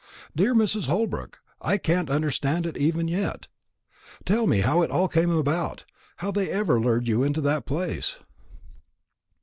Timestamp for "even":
2.75-3.07